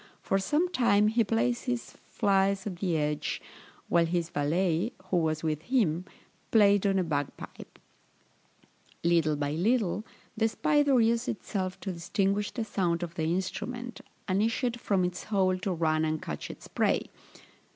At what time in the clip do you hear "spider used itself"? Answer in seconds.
10.47-11.79